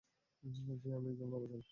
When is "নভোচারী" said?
1.29-1.63